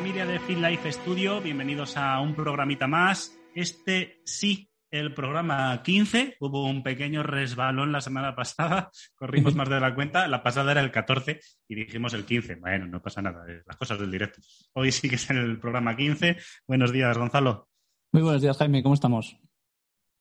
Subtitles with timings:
[0.00, 1.42] familia de Fit Life Studio.
[1.42, 3.38] Bienvenidos a un programita más.
[3.54, 6.36] Este sí, el programa 15.
[6.40, 8.90] Hubo un pequeño resbalón la semana pasada.
[9.14, 10.26] Corrimos más de la cuenta.
[10.26, 12.54] La pasada era el 14 y dijimos el 15.
[12.54, 13.44] Bueno, no pasa nada.
[13.46, 14.40] eh, Las cosas del directo.
[14.72, 16.38] Hoy sí que es el programa 15.
[16.66, 17.68] Buenos días, Gonzalo.
[18.12, 18.82] Muy buenos días, Jaime.
[18.82, 19.36] ¿Cómo estamos?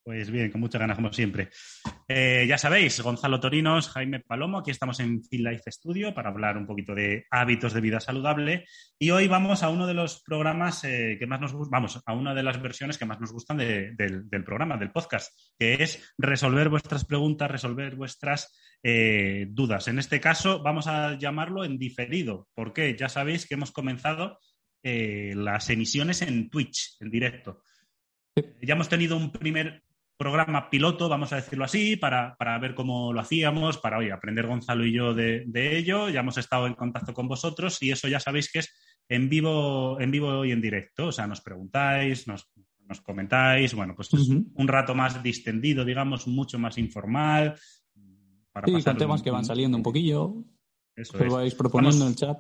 [0.09, 1.49] Pues bien, con muchas ganas, como siempre.
[2.07, 6.57] Eh, ya sabéis, Gonzalo Torinos, Jaime Palomo, aquí estamos en Fit Life Studio para hablar
[6.57, 8.65] un poquito de hábitos de vida saludable.
[8.97, 12.13] Y hoy vamos a uno de los programas eh, que más nos gustan, vamos, a
[12.13, 15.73] una de las versiones que más nos gustan de- del, del programa, del podcast, que
[15.75, 19.87] es resolver vuestras preguntas, resolver vuestras eh, dudas.
[19.89, 24.39] En este caso, vamos a llamarlo en diferido, porque ya sabéis que hemos comenzado
[24.81, 27.61] las emisiones en Twitch, en directo.
[28.61, 29.83] Ya hemos tenido un primer
[30.19, 34.45] programa piloto, vamos a decirlo así, para, para ver cómo lo hacíamos, para hoy aprender
[34.47, 36.09] Gonzalo y yo de, de ello.
[36.09, 38.75] Ya hemos estado en contacto con vosotros y eso ya sabéis que es
[39.07, 41.07] en vivo, en vivo y en directo.
[41.07, 42.51] O sea, nos preguntáis, nos,
[42.85, 43.73] nos comentáis.
[43.73, 47.57] Bueno, pues es un rato más distendido, digamos, mucho más informal.
[48.51, 50.35] Para Sí, con temas un- que van saliendo un poquillo.
[50.97, 51.31] Eso es.
[51.31, 52.37] vais proponiendo Vamos- en el chat.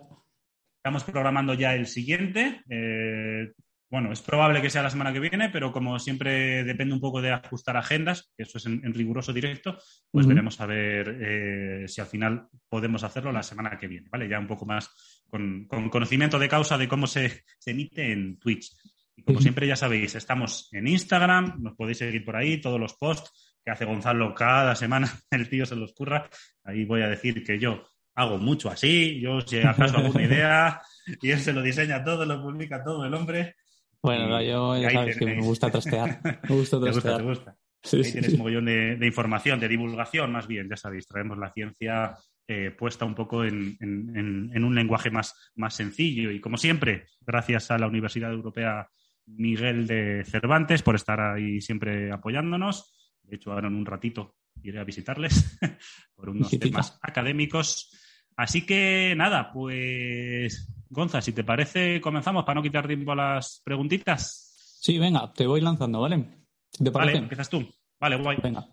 [0.83, 2.61] Estamos programando ya el siguiente.
[2.69, 3.53] Eh,
[3.89, 7.21] bueno, es probable que sea la semana que viene, pero como siempre depende un poco
[7.21, 9.77] de ajustar agendas, que eso es en, en riguroso directo,
[10.11, 14.29] pues veremos a ver eh, si al final podemos hacerlo la semana que viene, ¿vale?
[14.29, 18.37] Ya un poco más con, con conocimiento de causa de cómo se, se emite en
[18.37, 18.75] Twitch.
[19.15, 22.93] Y como siempre ya sabéis, estamos en Instagram, nos podéis seguir por ahí, todos los
[22.93, 26.29] posts que hace Gonzalo cada semana, el tío se los curra.
[26.63, 27.83] Ahí voy a decir que yo
[28.15, 30.81] hago mucho así, yo si acaso alguna idea,
[31.21, 33.55] y él se lo diseña todo, lo publica todo el hombre.
[34.01, 36.21] Bueno, no, yo ya sabes que me gusta trastear.
[36.23, 37.17] Me gusta Te gusta, trastear.
[37.17, 37.55] te gusta.
[37.81, 38.35] Sí, Ahí sí, tienes sí.
[38.35, 42.17] un mogollón de, de información, de divulgación, más bien, ya sabéis, traemos la ciencia
[42.47, 46.31] eh, puesta un poco en, en- en- en un lenguaje más, más sencillo.
[46.31, 48.89] Y como siempre, gracias a la Universidad Europea
[49.27, 52.93] Miguel de Cervantes por estar ahí siempre apoyándonos.
[53.23, 55.57] De hecho, ahora en un ratito iré a visitarles
[56.15, 56.65] por unos Visitita.
[56.69, 57.91] temas académicos.
[58.35, 63.61] Así que nada, pues Gonza, si te parece, comenzamos para no quitar tiempo a las
[63.63, 64.77] preguntitas.
[64.81, 66.25] Sí, venga, te voy lanzando, ¿vale?
[66.71, 67.65] ¿Te Vale, empiezas tú.
[67.99, 68.37] Vale, guay.
[68.41, 68.67] Venga.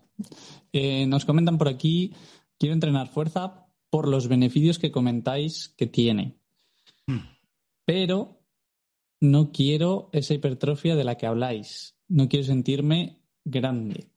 [0.71, 2.13] Eh, nos comentan por aquí,
[2.57, 6.39] quiero entrenar fuerza por los beneficios que comentáis que tiene.
[7.05, 7.19] Hmm.
[7.85, 8.41] Pero
[9.19, 11.99] no quiero esa hipertrofia de la que habláis.
[12.07, 14.11] No quiero sentirme grande.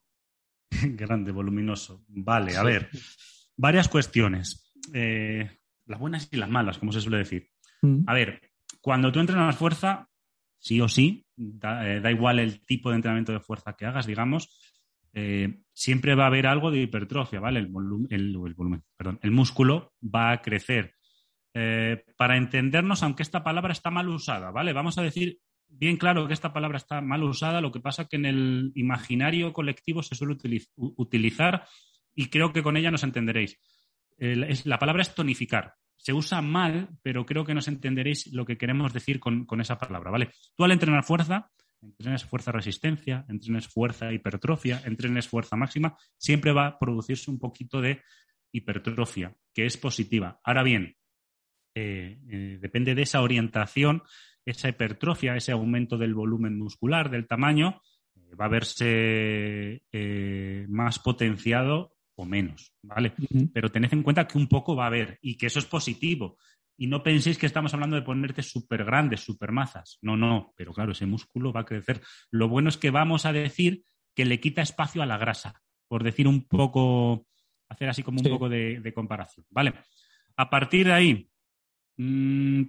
[0.71, 2.05] Grande, voluminoso.
[2.09, 2.89] Vale, a ver.
[3.57, 4.73] Varias cuestiones.
[4.95, 5.51] Eh,
[5.87, 7.51] las buenas y las malas, como se suele decir.
[7.83, 8.03] Mm.
[8.07, 8.41] A ver,
[8.81, 10.09] cuando tú entrenas fuerza,
[10.59, 14.07] sí o sí, da, eh, da igual el tipo de entrenamiento de fuerza que hagas,
[14.07, 14.59] digamos,
[15.13, 17.61] eh, siempre va a haber algo de hipertrofia, ¿vale?
[17.61, 20.95] El, volum- el- el volumen, perdón, el músculo va a crecer.
[21.55, 24.73] Eh, para entendernos, aunque esta palabra está mal usada, ¿vale?
[24.73, 28.17] Vamos a decir bien claro que esta palabra está mal usada, lo que pasa que
[28.17, 30.37] en el imaginario colectivo se suele
[30.77, 31.67] utilizar
[32.15, 33.59] y creo que con ella nos entenderéis.
[34.65, 35.75] La palabra es tonificar.
[36.03, 39.79] Se usa mal, pero creo que nos entenderéis lo que queremos decir con, con esa
[39.79, 40.31] palabra, ¿vale?
[40.57, 41.51] Tú al entrenar fuerza,
[41.83, 47.81] entrenes fuerza resistencia, entrenes fuerza hipertrofia, entrenes fuerza máxima, siempre va a producirse un poquito
[47.81, 48.01] de
[48.53, 50.41] hipertrofia, que es positiva.
[50.43, 50.97] Ahora bien,
[51.75, 54.03] eh, eh, depende de esa orientación,
[54.45, 57.83] esa hipertrofia, ese aumento del volumen muscular, del tamaño,
[58.17, 59.83] eh, va a verse
[60.69, 61.90] más potenciado
[62.21, 63.13] o menos, ¿vale?
[63.53, 66.39] Pero tened en cuenta que un poco va a haber y que eso es positivo.
[66.77, 69.99] Y no penséis que estamos hablando de ponerte súper grandes, súper mazas.
[70.03, 72.01] No, no, pero claro, ese músculo va a crecer.
[72.31, 73.83] Lo bueno es que vamos a decir
[74.15, 77.27] que le quita espacio a la grasa, por decir un poco,
[77.69, 78.31] hacer así como un Sí.
[78.31, 79.75] poco de, de comparación, ¿vale?
[80.37, 81.31] A partir de ahí,
[81.99, 82.63] mm,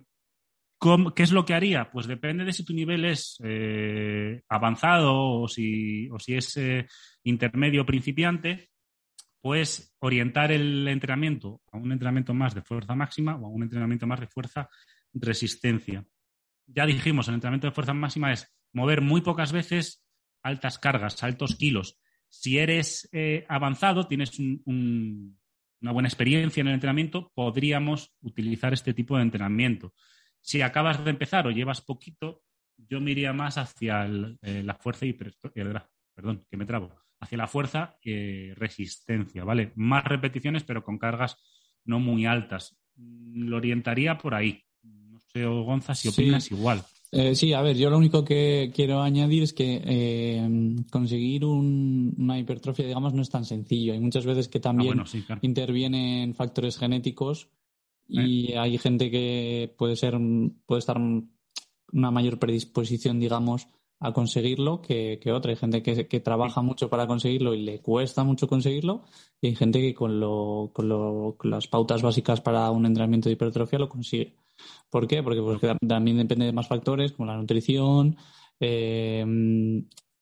[0.77, 1.89] ¿cómo- ¿qué es lo que haría?
[1.91, 6.85] Pues depende de si tu nivel es eh, avanzado o si, o si es eh,
[7.23, 8.69] intermedio o principiante,
[9.41, 14.07] pues orientar el entrenamiento a un entrenamiento más de fuerza máxima o a un entrenamiento
[14.07, 14.69] más de fuerza
[15.13, 16.05] resistencia.
[16.67, 20.05] Ya dijimos, el entrenamiento de fuerza máxima es mover muy pocas veces
[20.43, 21.99] altas cargas, altos kilos.
[22.29, 29.17] Si eres eh, avanzado, tienes una buena experiencia en el entrenamiento, podríamos utilizar este tipo
[29.17, 29.93] de entrenamiento.
[30.39, 32.43] Si acabas de empezar o llevas poquito,
[32.77, 37.47] yo me iría más hacia eh, la fuerza y perdón, que me trabo, hacia la
[37.47, 37.97] fuerza
[38.55, 39.71] resistencia, ¿vale?
[39.75, 41.37] Más repeticiones, pero con cargas
[41.85, 42.77] no muy altas.
[43.33, 44.63] Lo orientaría por ahí.
[44.83, 46.83] No sé, Gonza, si opinas igual.
[47.13, 52.39] Eh, sí, a ver, yo lo único que quiero añadir es que eh, conseguir una
[52.39, 53.93] hipertrofia, digamos, no es tan sencillo.
[53.93, 57.49] Hay muchas veces que también ah, intervienen factores genéticos
[58.07, 60.17] y hay gente que puede ser,
[60.65, 63.67] puede estar una mayor predisposición, digamos,
[64.01, 65.51] a conseguirlo que, otra.
[65.51, 69.03] Hay gente que, trabaja mucho para conseguirlo y le cuesta mucho conseguirlo,
[69.39, 73.29] y hay gente que con, lo, con, lo, con las pautas básicas para un entrenamiento
[73.29, 74.35] de hipertrofia lo consigue.
[74.89, 75.21] ¿Por qué?
[75.21, 78.17] Porque, pues, también depende de más factores como la nutrición,
[78.59, 79.23] eh,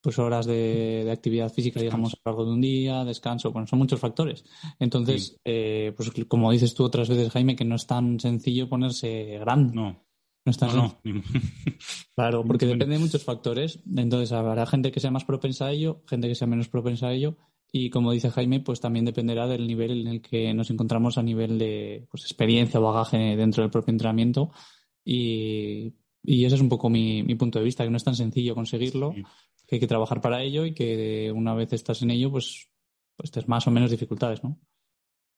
[0.02, 3.78] pues horas de, actividad física, digamos, a lo largo de un día, descanso, bueno, son
[3.78, 4.44] muchos factores.
[4.78, 9.38] Entonces, eh, pues como dices tú otras veces, Jaime, que no es tan sencillo ponerse
[9.38, 9.74] grande.
[9.74, 10.09] No.
[10.44, 11.00] No es tan no,
[12.14, 13.80] Claro, porque depende de muchos factores.
[13.94, 17.12] Entonces, habrá gente que sea más propensa a ello, gente que sea menos propensa a
[17.12, 17.36] ello.
[17.72, 21.22] Y como dice Jaime, pues también dependerá del nivel en el que nos encontramos a
[21.22, 24.50] nivel de pues, experiencia o bagaje dentro del propio entrenamiento.
[25.04, 25.94] Y,
[26.24, 29.14] ese es un poco mi, punto de vista, que no es tan sencillo conseguirlo,
[29.66, 32.70] que hay que trabajar para ello y que una vez estás en ello, pues,
[33.16, 34.58] pues tienes más o menos dificultades, ¿no?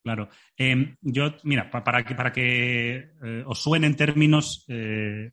[0.02, 0.28] Claro.
[0.56, 5.30] Em, yo, mira, para que, para que eh, os suenen términos eh,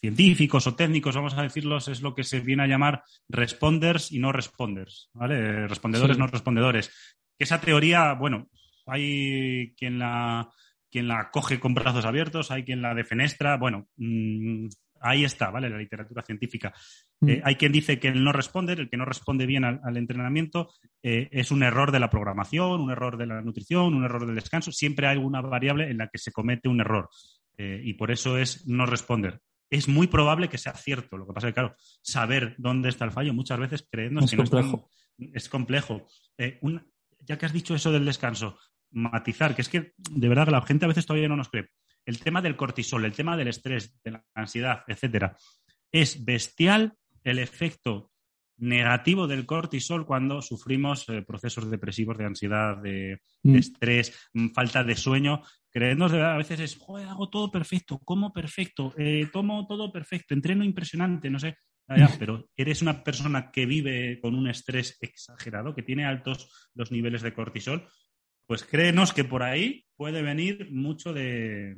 [0.00, 4.18] científicos o técnicos, vamos a decirlos, es lo que se viene a llamar responders y
[4.18, 5.68] no responders, ¿vale?
[5.68, 6.90] Respondedores, no respondedores.
[7.38, 8.48] Esa teoría, bueno,
[8.86, 10.50] hay quien la,
[10.90, 14.66] quien la coge con brazos abiertos, hay quien la defenestra, bueno, mm,
[15.00, 15.70] ahí está, ¿vale?
[15.70, 16.72] La literatura científica.
[17.20, 17.28] Mm.
[17.28, 20.70] Eh, hay quien dice que el no responder, el que no responde bien al, entrenamiento,
[21.02, 24.34] eh, es un error de la programación, un error de la nutrición, un error del
[24.34, 24.72] descanso.
[24.72, 27.08] Siempre hay alguna variable en la que se comete un error.
[27.56, 29.40] Eh, y por eso es no responder
[29.72, 31.16] es muy probable que sea cierto.
[31.16, 34.36] Lo que pasa es que, claro, saber dónde está el fallo muchas veces creemos que
[34.36, 34.90] complejo.
[35.16, 36.08] no es, es complejo.
[37.20, 38.58] Ya que has dicho eso del descanso,
[38.90, 41.68] matizar, que es que de verdad que la gente a veces todavía no nos cree.
[42.04, 45.36] El tema del cortisol, el tema del estrés, de la ansiedad, etcétera,
[45.92, 48.10] es bestial el efecto
[48.60, 53.56] negativo del cortisol cuando sufrimos eh, procesos depresivos de ansiedad, de, mm.
[53.56, 55.42] estrés, mm, falta de sueño.
[55.70, 60.64] Creernos a veces es, joder, hago todo perfecto, como perfecto, eh, tomo todo perfecto, entreno
[60.64, 61.56] impresionante, no sé.
[62.18, 67.22] pero eres una persona que vive con un estrés exagerado, que tiene altos los niveles
[67.22, 67.88] de cortisol,
[68.46, 71.76] pues créenos que por ahí puede venir mucho de,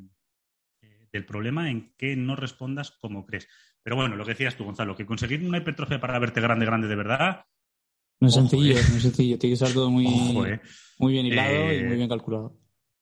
[1.12, 3.48] del problema en que no respondas como crees.
[3.82, 6.88] Pero bueno, lo que decías tú, Gonzalo, que conseguir una hipertrofia para verte grande, grande
[6.88, 7.44] de verdad.
[8.20, 8.82] No es sencillo, eh.
[8.90, 9.38] no es sencillo.
[9.38, 10.60] Tiene que ser todo muy, eh.
[10.98, 12.56] muy bien hilado y muy bien calculado.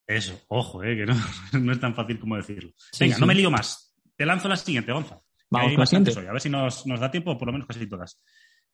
[0.06, 1.14] Eso, ojo, eh, que no,
[1.60, 2.72] no, es tan fácil como decirlo.
[2.98, 3.94] Venga, no me lío más.
[4.16, 5.22] Te lanzo la siguiente, Gonzalo.
[5.50, 6.12] Vamos siguiente.
[6.28, 8.22] A ver si nos, nos, da tiempo, por lo menos casi todas.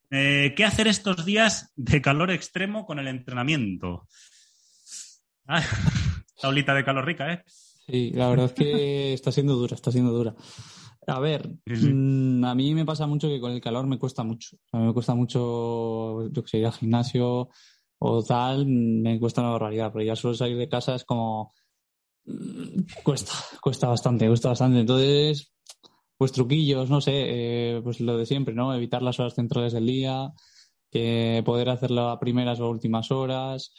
[0.09, 4.07] ¿Qué hacer estos días de calor extremo con el entrenamiento?
[5.49, 5.63] Ah,
[6.41, 7.45] tablita de calor rica, ¿eh?
[7.87, 10.35] Sí, la verdad es que está siendo dura, está siendo dura.
[11.07, 14.57] A ver, mm, a mí me pasa mucho que con el calor me cuesta mucho.
[14.57, 17.49] O sea, me cuesta mucho, yo que sé, ir al gimnasio
[17.99, 21.55] o tal, me cuesta una barbaridad, pero ya solo salir de casa es como...
[22.25, 24.81] Mm, cuesta, cuesta bastante, cuesta bastante.
[24.81, 25.53] Entonces,
[26.17, 28.75] pues truquillos, no sé, eh, pues lo de siempre, ¿no?
[28.75, 30.33] Evitar las horas centrales del día,
[30.91, 33.73] que poder hacerlo a primeras o últimas horas,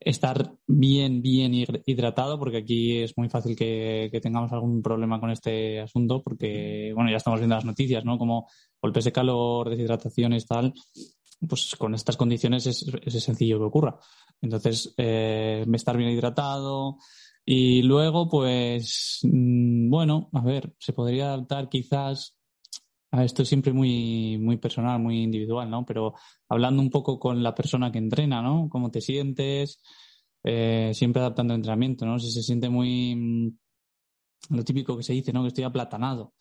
[0.00, 1.52] estar bien, bien
[1.84, 7.10] hidratado, porque aquí es muy fácil que, tengamos algún problema con este asunto, porque, bueno,
[7.10, 8.18] ya estamos viendo las noticias, ¿no?
[8.18, 8.48] Como
[8.80, 10.72] golpes de calor, deshidrataciones, tal,
[11.48, 13.98] pues con estas condiciones es, es sencillo que ocurra.
[14.40, 16.98] Entonces, eh, estar bien hidratado.
[17.44, 22.37] Y luego, pues, mm, bueno, a ver, se podría adaptar quizás
[23.12, 25.84] esto es siempre muy, muy personal, muy individual, ¿no?
[25.84, 26.14] Pero
[26.48, 28.68] hablando un poco con la persona que entrena, ¿no?
[28.68, 29.80] Cómo te sientes,
[30.44, 32.18] eh, siempre adaptando el entrenamiento, ¿no?
[32.18, 35.42] Si se siente muy mm, lo típico que se dice, ¿no?
[35.42, 36.34] Que estoy aplatanado.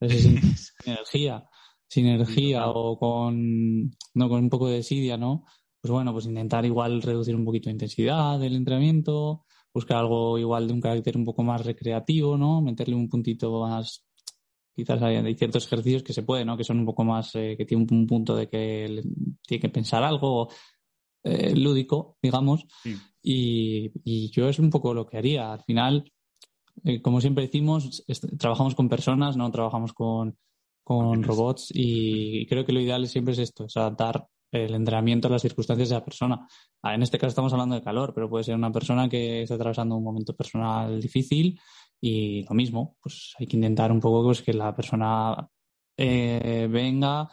[0.00, 0.40] sin
[0.84, 1.44] energía,
[1.88, 5.44] sin energía o con, no, con un poco de desidia, ¿no?
[5.80, 10.66] Pues bueno, pues intentar igual reducir un poquito de intensidad del entrenamiento, buscar algo igual
[10.66, 12.60] de un carácter un poco más recreativo, ¿no?
[12.62, 14.05] Meterle un puntito más
[14.76, 16.56] quizás hay, ciertos ejercicios que se pueden, ¿no?
[16.56, 19.02] Que son un poco más, eh, que tienen un punto de que
[19.46, 20.50] tiene que pensar algo
[21.24, 22.66] eh, lúdico, digamos.
[23.22, 25.50] Y, yo es un poco lo que haría.
[25.50, 26.12] Al final,
[26.84, 28.04] eh, como siempre decimos,
[28.38, 30.36] trabajamos con personas, no trabajamos con,
[30.84, 34.28] con robots y creo que lo ideal siempre es esto, es adaptar
[34.64, 36.46] el entrenamiento las circunstancias de la persona.
[36.82, 39.54] Ah, En este caso estamos hablando de calor, pero puede ser una persona que está
[39.54, 41.60] atravesando un momento personal difícil
[42.00, 45.48] y lo mismo, pues hay que intentar un poco pues, que la persona
[45.96, 47.28] eh, venga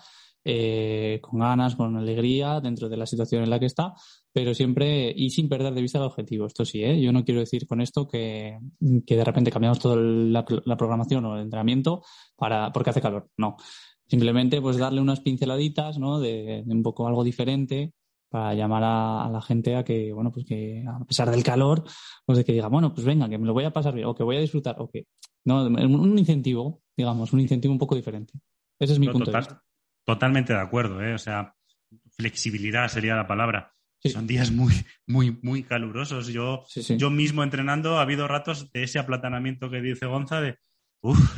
[0.46, 3.94] eh, con ganas, con alegría dentro de la situación en la que está,
[4.34, 6.48] pero siempre y sin perder de vista el objetivo.
[6.48, 7.00] Esto sí, ¿eh?
[7.00, 8.60] yo no quiero decir con esto que,
[9.06, 12.04] que de repente cambiamos toda la, la programación o el entrenamiento
[12.36, 13.30] para, porque hace calor.
[13.38, 13.56] No.
[14.14, 16.20] Simplemente pues darle unas pinceladitas, ¿no?
[16.20, 17.94] De, de un poco algo diferente
[18.30, 21.84] para llamar a, a, la gente a que, bueno, pues que a pesar del calor,
[22.24, 24.14] pues de que diga, bueno, pues venga, que me lo voy a pasar bien, o
[24.14, 25.08] que voy a disfrutar, o que,
[25.46, 28.34] no, un incentivo, digamos, un incentivo un poco diferente.
[28.80, 29.64] Ese es mi punto total- de vista.
[30.06, 31.16] Totalmente de acuerdo, ¿eh?
[31.16, 31.56] O sea,
[32.16, 33.74] flexibilidad sería la palabra.
[33.98, 34.10] Sí.
[34.10, 34.74] Son días muy,
[35.08, 36.28] muy, muy calurosos.
[36.28, 36.98] Yo, Sí, sí.
[36.98, 40.58] yo mismo entrenando ha habido ratos de ese aplatanamiento que dice Gonza de,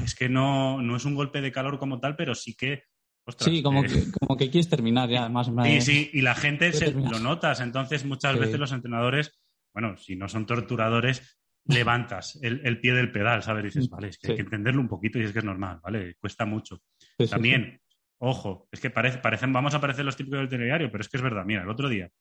[0.03, 2.83] es que no, no es un golpe de calor como tal, pero sí que,
[3.25, 5.49] ostras, Sí, como eh, que, como que quieres terminar ya, además.
[5.51, 7.59] Me- sí, y la gente se, lo notas.
[7.61, 8.39] Entonces, muchas Sí.
[8.39, 9.31] veces los entrenadores,
[9.73, 13.63] bueno, si no son torturadores, levantas el, el pie del pedal, ¿sabes?
[13.63, 16.15] Dices, vale, es que hay que entenderlo un poquito y es que es normal, ¿vale?
[16.19, 16.79] Cuesta mucho.
[17.17, 17.81] Sí, También,
[18.19, 21.17] ojo, es que parece, parecen, vamos a parecer los típicos del telediario, pero es que
[21.17, 21.43] es verdad.
[21.43, 22.11] Mira, el otro día,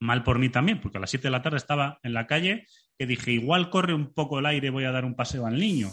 [0.00, 2.66] mal por mí también, porque a las 7 de la tarde estaba en la calle
[2.98, 5.90] que dije, igual corre un poco el aire, voy a dar un paseo al niño.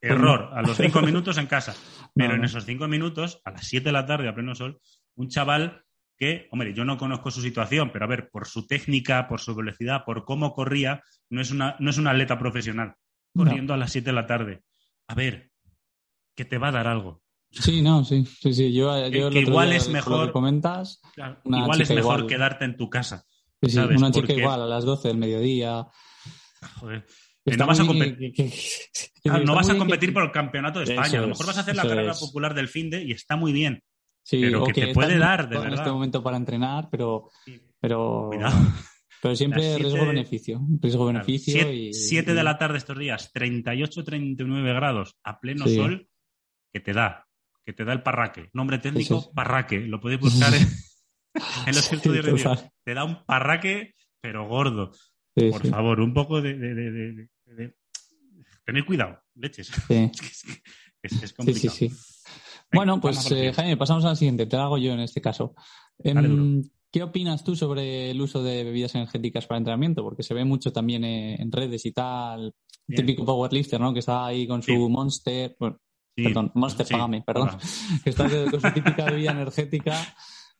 [0.00, 1.74] Error, a los cinco minutos en casa.
[2.14, 4.80] Pero en esos cinco minutos, a las 7 de la tarde, a pleno sol,
[5.16, 5.82] un chaval
[6.16, 9.54] que, hombre, yo no conozco su situación, pero a ver, por su técnica, por su
[9.54, 12.94] velocidad, por cómo corría, no es, una, no es un atleta profesional.
[13.34, 13.44] No.
[13.44, 14.62] Corriendo a las 7 de la tarde.
[15.06, 15.50] A ver,
[16.34, 17.22] que te va a dar algo.
[17.50, 18.72] Sí, no, sí, sí, sí.
[18.74, 22.26] Yo, yo Que- el que igual es mejor- que comentas, Claro, igual es mejor igual.
[22.26, 23.24] quedarte en tu casa.
[23.62, 23.96] sí, sí, ¿sabes?
[23.98, 25.86] una chica Porque- igual a las 12 del mediodía.
[26.80, 27.06] Joder.
[27.50, 28.16] Está no vas a competir.
[28.18, 28.50] que- que-
[29.22, 31.18] que- Ah, no vas a competir que- por el campeonato de España.
[31.18, 32.18] a lo mejor vas a hacer la carrera es.
[32.20, 33.82] popular del fin de y está muy bien.
[34.22, 35.78] Sí, pero o que te puede dar, de en verdad.
[35.78, 37.30] este momento para entrenar, pero,
[37.80, 38.56] pero, Cuidado.
[39.22, 40.60] pero siempre siete- riesgo-beneficio.
[40.80, 42.34] Riesgo-beneficio 7 y...
[42.34, 45.76] de la tarde estos días, 38, 39 grados a pleno Sí.
[45.76, 46.08] sol,
[46.72, 47.26] que te da,
[47.64, 48.50] que te da el parraque.
[48.52, 49.80] Nombre técnico, parraque.
[49.80, 50.60] Lo podéis buscar en,
[51.66, 52.32] en los Sí, estudios de.
[52.34, 52.64] Dios.
[52.84, 54.92] Te da un parraque, pero gordo.
[55.36, 57.28] Sí, Por favor, un poco de, de- de-
[58.64, 59.68] Tened cuidado, leches.
[59.88, 60.10] sí.
[61.00, 61.76] Es, que- es- es Sí, sí, complicado.
[61.80, 61.94] Venga,
[62.72, 63.52] Bueno, pues eh.
[63.54, 64.46] Jaime, pasamos al siguiente.
[64.46, 65.54] Te lo hago yo en este caso.
[66.02, 66.70] Em, Dale.
[66.90, 70.02] ¿Qué opinas tú sobre el uso de bebidas energéticas para entrenamiento?
[70.02, 72.52] Porque se ve mucho también eh, en redes y tal.
[72.86, 73.06] Bien.
[73.06, 73.92] Típico powerlifter, ¿no?
[73.92, 74.88] Que está ahí con su.
[74.88, 75.54] Monster.
[75.60, 75.78] bueno,
[76.16, 76.92] Sí, perdón, Monster, sí.
[76.94, 77.50] págame, perdón.
[77.50, 77.58] Hola.
[78.02, 79.94] que está con su típica bebida energética.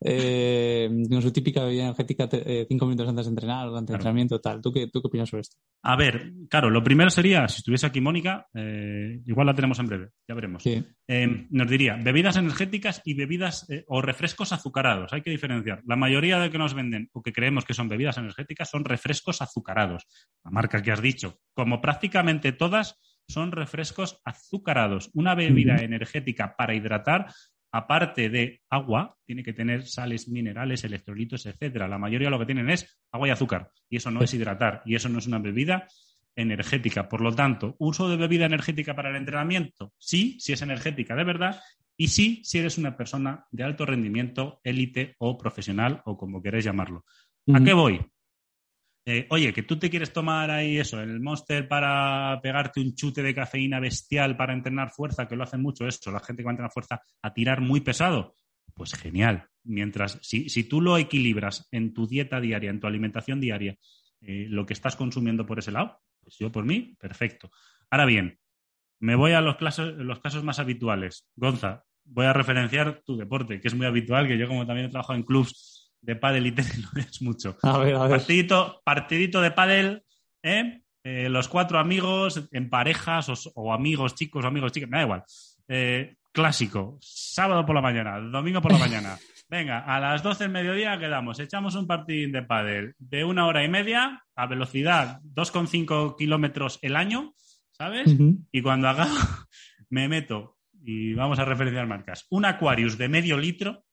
[0.01, 3.95] Eh, con su típica bebida energética te- eh, cinco minutos antes de entrenar durante el
[3.95, 4.61] entrenamiento tal.
[4.61, 5.57] ¿Tú qué, ¿Tú qué opinas sobre esto?
[5.83, 9.87] A ver, claro, lo primero sería, si estuviese aquí Mónica, eh, igual la tenemos en
[9.87, 10.63] breve, ya veremos.
[10.63, 10.83] Sí.
[11.07, 15.11] Eh, nos diría bebidas energéticas y bebidas o refrescos azucarados.
[15.13, 15.81] Hay que diferenciar.
[15.85, 19.41] La mayoría de que nos venden o que creemos que son bebidas energéticas son refrescos
[19.41, 20.05] azucarados.
[20.43, 22.95] La marca que has dicho, como prácticamente todas,
[23.27, 25.11] son refrescos azucarados.
[25.13, 27.27] Una bebida energética para hidratar,
[27.71, 31.87] aparte de agua, tiene que tener sales minerales, electrolitos, etcétera.
[31.87, 33.71] La mayoría lo que tienen es agua y azúcar.
[33.89, 34.81] Y eso no es hidratar.
[34.85, 35.87] Y eso no es una bebida
[36.35, 37.09] energética.
[37.09, 41.23] Por lo tanto, uso de bebida energética para el entrenamiento, sí, si es energética de
[41.23, 41.59] verdad,
[41.97, 46.63] y sí, si eres una persona de alto rendimiento, élite o profesional, o como queréis
[46.63, 47.03] llamarlo.
[47.53, 47.99] ¿A qué voy?
[49.11, 53.23] Eh, oye, que tú te quieres tomar ahí eso, el Monster para pegarte un chute
[53.23, 56.51] de cafeína bestial para entrenar fuerza, que lo hacen mucho eso, la gente que va
[56.51, 58.35] a entrenar fuerza a tirar muy pesado.
[58.75, 59.47] Pues genial.
[59.63, 63.75] Mientras, si, si tú lo equilibras en tu dieta diaria, en tu alimentación diaria,
[64.21, 67.49] eh, lo que estás consumiendo por ese lado, pues yo por mí, perfecto.
[67.89, 68.37] Ahora bien,
[68.99, 71.27] me voy a los, los casos más habituales.
[71.35, 74.91] Gonza, voy a referenciar tu deporte, que es muy habitual, que yo como también he
[74.91, 77.57] trabajado en clubs de pádel y tenis, lo es mucho.
[77.63, 78.17] A ver, a ver.
[78.17, 80.03] Partidito, partidito de pádel,
[80.43, 80.81] ¿eh?
[81.03, 85.03] Eh, los cuatro amigos en parejas o, o amigos chicos o amigos chicas, me da
[85.03, 85.23] igual.
[85.67, 89.17] Eh, clásico, sábado por la mañana, domingo por la mañana.
[89.49, 93.63] Venga, a las 12 del mediodía quedamos, echamos un partidín de pádel de una hora
[93.63, 97.33] y media a velocidad 2,5 kilómetros el año,
[97.71, 98.15] ¿sabes?
[98.51, 99.07] Y cuando haga,
[99.89, 103.85] me meto, y vamos a referenciar marcas, un Aquarius de medio litro,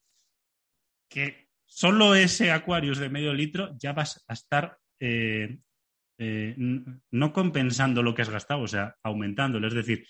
[1.08, 5.58] que solo ese Aquarius de medio litro ya vas a estar eh,
[6.18, 6.54] eh,
[7.10, 9.66] no compensando lo que has gastado, o sea, aumentándolo.
[9.68, 10.06] Es decir,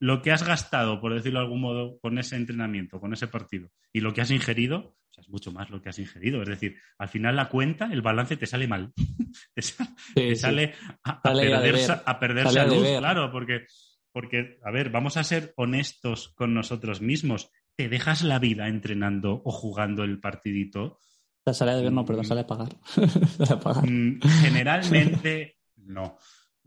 [0.00, 3.70] lo que has gastado, por decirlo de algún modo, con ese entrenamiento, con ese partido,
[3.92, 6.40] y lo que has ingerido, o sea, es mucho más lo que has ingerido.
[6.42, 8.92] Es decir, al final la cuenta, el balance te sale mal.
[9.54, 10.40] te sa- Sí, te sí.
[10.40, 10.74] sale
[11.04, 11.74] a, a perder,
[12.06, 13.66] a perder a salud, claro, porque,
[14.12, 17.50] porque, a ver, vamos a ser honestos con nosotros mismos.
[17.80, 20.98] Te dejas la vida entrenando o jugando el partidito.
[21.46, 22.68] La sale de ver, no, perdón, sale a pagar.
[22.84, 23.88] sale a pagar.
[23.90, 26.18] Mm, Generalmente no.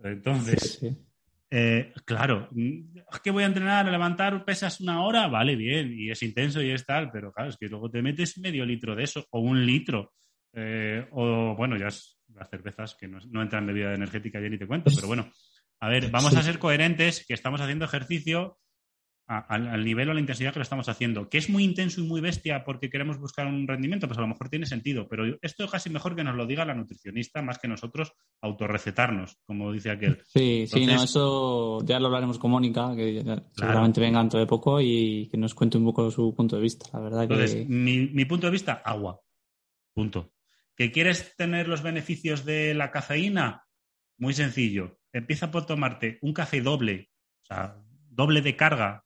[0.04, 0.98] Entonces, Sí, sí.
[1.52, 5.94] eh, claro, mm, es que voy a entrenar, a levantar pesas una hora, vale, bien,
[5.96, 8.96] y es intenso y es tal, pero claro, es que luego te metes medio litro
[8.96, 10.14] de eso, o un litro,
[10.54, 14.50] eh, o bueno, ya es las cervezas que no, no entran en bebida energética, ya
[14.50, 15.32] ni te cuento, pero bueno,
[15.80, 16.40] a ver, vamos Sí.
[16.40, 18.58] a ser coherentes, que estamos haciendo ejercicio
[19.28, 21.30] a- al, al nivel o a la intensidad que lo estamos haciendo.
[21.30, 24.28] Que es muy intenso y muy bestia porque queremos buscar un rendimiento, pues a lo
[24.28, 27.58] mejor tiene sentido, pero esto es casi mejor que nos lo diga la nutricionista más
[27.60, 30.22] que nosotros autorrecetarnos, como dice aquel.
[30.26, 34.80] Sí, sí, no, eso ya lo hablaremos con Mónica, que seguramente venga dentro de poco
[34.82, 36.86] y que nos cuente un poco su punto de vista.
[36.94, 39.20] La verdad Entonces, que mi, mi punto de vista, agua.
[39.94, 40.32] Punto.
[40.76, 43.64] ¿Que quieres tener los beneficios de la cafeína?
[44.18, 45.00] Muy sencillo.
[45.12, 47.10] Empieza por tomarte un café doble,
[47.44, 47.76] o sea,
[48.10, 49.04] doble de carga,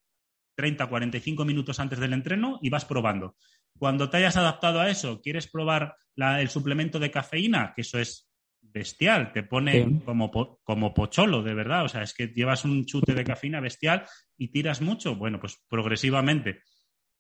[0.58, 3.36] 30, 45 minutos antes del entreno y vas probando.
[3.78, 7.74] Cuando te hayas adaptado a eso, ¿quieres probar la- el suplemento de cafeína?
[7.76, 8.28] Que eso es
[8.62, 10.00] bestial, te pone Sí.
[10.04, 11.86] como, po- como pocholo, de verdad.
[11.86, 14.04] O sea, es que llevas un chute de cafeína bestial
[14.36, 15.16] y tiras mucho.
[15.16, 16.62] Bueno, pues progresivamente.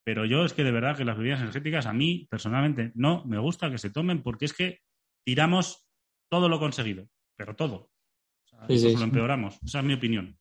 [0.03, 3.37] Pero yo es que de verdad que las bebidas energéticas a mí personalmente no me
[3.37, 4.79] gusta que se tomen porque es que
[5.25, 5.87] tiramos
[6.29, 7.75] todo lo conseguido, pero todo.
[7.75, 9.59] O sea, Sí, sí, lo empeoramos.
[9.63, 10.37] Esa es mi opinión.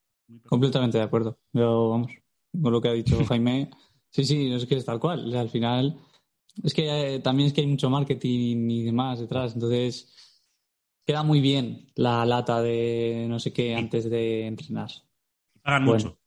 [0.48, 1.38] completamente de acuerdo.
[1.52, 2.10] Yo, vamos,
[2.60, 3.70] con lo que ha dicho Jaime,
[4.10, 5.26] sí, sí, es que es tal cual.
[5.26, 5.98] O sea, al final,
[6.62, 10.12] es que eh, también es que hay mucho marketing y demás detrás, entonces
[11.06, 14.90] queda muy bien la lata de no sé qué antes de entrenar.
[15.62, 16.04] Pagan Bueno.
[16.04, 16.18] mucho.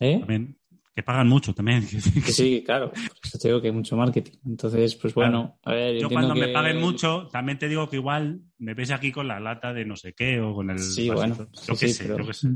[0.00, 0.18] ¿Eh?
[0.18, 0.58] También,
[0.94, 1.86] que pagan mucho también.
[2.24, 2.90] Que sí, claro.
[2.90, 4.38] Por eso te digo que hay mucho marketing.
[4.46, 7.96] Entonces, pues bueno, a ver, Yo cuando me que- paguen mucho, también te digo que
[7.96, 11.08] igual me ves aquí con la lata de no sé qué o con el Sí,
[11.08, 11.14] vasito.
[11.14, 11.36] bueno,
[11.66, 12.48] yo sí, qué sí, sé, pero- yo qué sé.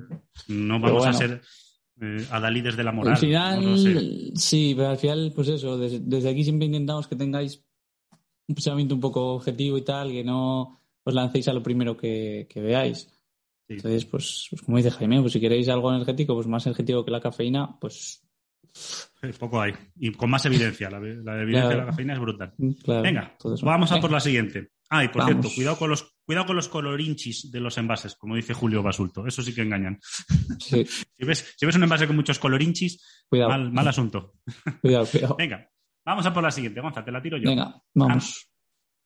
[0.48, 1.40] No vamos a ser
[2.00, 3.14] eh, adalides de la moral.
[3.14, 3.76] Al final, no
[4.36, 7.62] sí, pero al final, pues eso, desde, desde aquí siempre intentamos que tengáis
[8.48, 12.46] un pensamiento un poco objetivo y tal, que no os lancéis a lo primero que,
[12.48, 13.08] que veáis.
[13.68, 13.74] Sí.
[13.74, 17.10] Entonces, pues, pues como dice Jaime, pues si queréis algo energético, pues más energético que
[17.10, 18.22] la cafeína, pues
[19.22, 19.72] Eh, Poco hay.
[19.98, 20.90] Y con más evidencia.
[20.90, 21.68] La, la evidencia Claro.
[21.70, 22.52] de la cafeína es brutal.
[22.84, 23.02] claro.
[23.02, 24.70] Venga, entonces, vamos a por la siguiente.
[24.88, 25.32] Ah, y por Vamos.
[25.32, 29.26] cierto, cuidado con los cuidado con los colorinchis de los envases, como dice Julio Basulto.
[29.26, 29.98] Eso sí que engañan.
[30.58, 30.84] Sí,
[31.18, 34.34] Si ves, si ves un envase con muchos colorinchis, cuidado, mal, mal asunto.
[34.80, 35.36] cuidado, cuidado.
[35.36, 35.68] Venga,
[36.04, 36.80] vamos a por la siguiente.
[36.80, 37.50] Gonza, te la tiro yo.
[37.50, 38.48] Venga, vamos.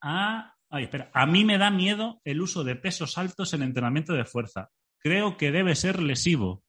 [0.03, 1.11] Ah, ay, espera.
[1.15, 4.71] A mí me da miedo el uso de pesos altos en entrenamiento de fuerza.
[4.99, 6.63] Creo que debe ser lesivo.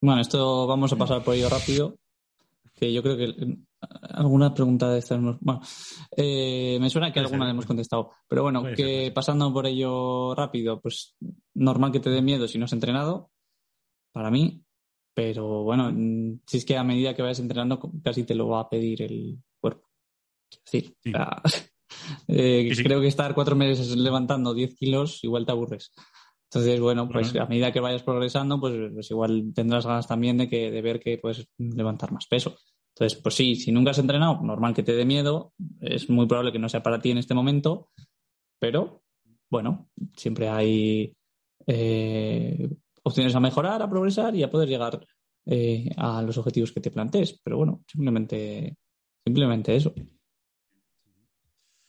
[0.00, 1.98] Bueno, esto vamos a pasar por ello rápido.
[2.74, 3.56] Que yo creo que
[4.02, 5.20] alguna pregunta de estas.
[5.20, 5.60] Bueno,
[6.16, 8.10] eh, me suena que alguna le hemos contestado.
[8.28, 11.16] Pero bueno, Puede que ser, pasando por ello rápido, pues
[11.54, 13.30] normal que te dé miedo si no has entrenado,
[14.12, 14.62] para mí.
[15.14, 18.60] Pero bueno, mm, si es que a medida que vayas entrenando, casi te lo va
[18.60, 19.88] a pedir el cuerpo.
[20.64, 21.10] Decir, Sí.
[21.10, 21.42] o sea,
[22.28, 22.82] eh, Sí, sí.
[22.84, 25.92] creo que estar cuatro meses levantando 10 kilos igual te aburres.
[26.50, 30.48] Entonces, bueno, pues a medida que vayas progresando, pues, pues igual tendrás ganas también de
[30.48, 32.56] que de ver que puedes levantar más peso.
[32.94, 36.52] Entonces, pues sí, si nunca has entrenado, normal que te dé miedo, es muy probable
[36.52, 37.90] que no sea para ti en este momento,
[38.60, 39.02] pero
[39.50, 41.12] bueno, siempre hay
[41.66, 42.70] eh,
[43.02, 45.04] opciones a mejorar, a progresar y a poder llegar
[45.46, 47.40] eh, a los objetivos que te plantees.
[47.42, 48.76] Pero bueno, simplemente,
[49.24, 49.92] simplemente eso.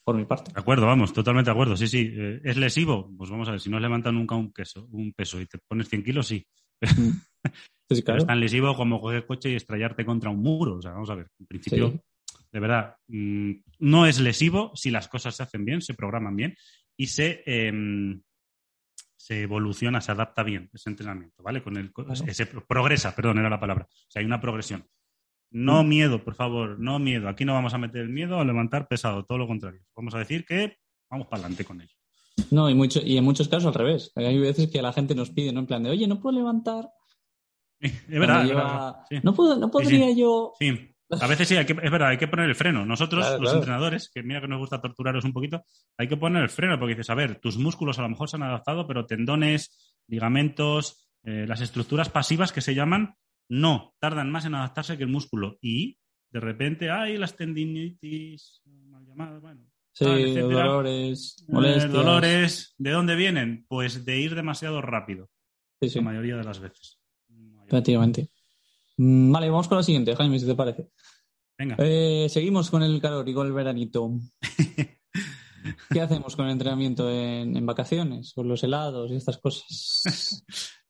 [0.04, 0.54] Por mi parte.
[0.54, 1.78] De acuerdo, vamos, totalmente de acuerdo.
[1.78, 2.12] Sí, sí.
[2.14, 3.12] Eh, ¿Es lesivo?
[3.18, 5.60] Pues vamos a ver, si no has levantado nunca un, queso, un peso y te
[5.68, 6.46] pones 100 kilos, sí.
[7.90, 8.20] Sí, claro.
[8.22, 10.78] es tan lesivo como coger coche y estrellarte contra un muro.
[10.78, 12.00] O sea, vamos a ver, en principio, Sí.
[12.52, 16.56] de verdad, mm, no es lesivo si las cosas se hacen bien, se programan bien
[16.98, 18.22] y se, em,
[19.18, 21.62] se evoluciona, se adapta bien ese entrenamiento, ¿vale?
[21.64, 22.16] Con el, Claro.
[22.16, 23.86] se progresa, perdón, era la palabra.
[23.90, 24.86] O sea, hay una progresión.
[25.52, 25.88] No Mm.
[25.90, 27.30] miedo, por favor, no miedo.
[27.30, 29.82] Aquí no vamos a meter el miedo a levantar pesado, todo lo contrario.
[29.96, 30.78] Vamos a decir que
[31.10, 31.94] vamos para adelante con ello.
[32.52, 34.12] No, y, mucho, y en muchos casos al revés.
[34.16, 35.62] Hay veces que la gente nos pide, ¿no?
[35.62, 36.90] En plan de, oye, no puedo levantar.
[37.86, 39.20] Es verdad, es lleva- verdad, sí.
[39.24, 40.20] No, puedo, no podría sí.
[40.20, 40.54] yo.
[40.60, 42.86] Sí, a veces sí, hay que, es verdad, hay que poner el freno.
[42.86, 43.58] Nosotros, Claro, los claro.
[43.60, 45.64] entrenadores, que mira que nos gusta torturaros un poquito,
[45.98, 48.38] hay que poner el freno porque dices, a ver, tus músculos a lo mejor se
[48.38, 53.16] han adaptado, pero tendones, ligamentos, eh, las estructuras pasivas que se llaman,
[53.50, 55.58] no, tardan más en adaptarse que el músculo.
[55.62, 55.98] Y
[56.32, 59.62] de repente, ay, las tendinitis, mal llamadas, bueno.
[59.94, 61.92] Sí, tal, dolores, Eh, molestias.
[61.94, 63.66] dolores, ¿de dónde vienen?
[63.70, 65.30] Pues de ir demasiado rápido,
[65.82, 67.00] Sí, sí, la mayoría de las veces.
[67.68, 68.30] Efectivamente.
[68.98, 70.90] Mm, Vale, vamos con la siguiente, Jaime, si te parece.
[71.58, 71.76] Venga.
[71.80, 74.12] Eh, seguimos con el calor y con el veranito.
[75.90, 78.34] ¿Qué hacemos con el entrenamiento en, en vacaciones?
[78.34, 80.44] Con los helados y estas cosas.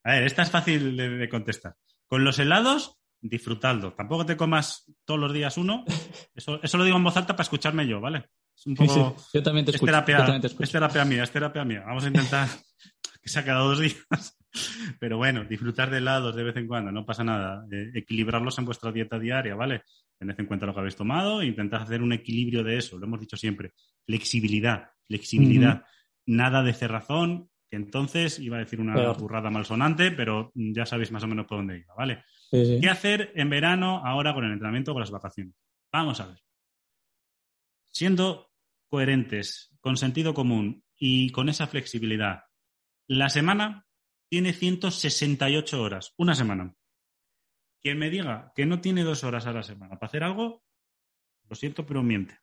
[0.03, 1.75] A ver, esta es fácil de, de contestar.
[2.07, 3.93] Con los helados, disfrutadlo.
[3.93, 5.85] Tampoco te comas todos los días uno.
[6.33, 8.29] Eso, eso lo digo en voz alta para escucharme yo, ¿vale?
[8.55, 9.15] Es un poco...
[9.17, 9.91] sí, Yo también te Es escucho.
[9.91, 10.63] terapia, yo también te escucho.
[10.63, 11.83] es terapia mía, es terapia mía.
[11.85, 12.47] Vamos a intentar
[13.21, 14.37] que se ha quedado dos días.
[14.99, 17.65] Pero bueno, disfrutar de helados de vez en cuando, no pasa nada.
[17.71, 19.83] Eh, equilibrarlos en vuestra dieta diaria, ¿vale?
[20.17, 22.97] Tened en cuenta lo que habéis tomado e intentad hacer un equilibrio de eso.
[22.97, 23.73] Lo hemos dicho siempre.
[24.05, 25.83] Flexibilidad, flexibilidad.
[26.25, 31.23] Nada de cerrazón, que entonces iba a decir una burrada malsonante, pero ya sabéis más
[31.23, 32.23] o menos por dónde iba, ¿vale?
[32.49, 32.79] Sí, sí.
[32.81, 35.55] ¿Qué hacer en verano ahora con el entrenamiento o con las vacaciones?
[35.91, 36.39] Vamos a ver.
[37.91, 38.51] Siendo
[38.89, 42.43] coherentes, con sentido común y con esa flexibilidad,
[43.07, 43.84] la semana
[44.29, 46.73] tiene 168 horas, una semana.
[47.81, 50.63] Quien me diga que no tiene dos horas a la semana para hacer algo,
[51.47, 52.39] lo siento, pero miente.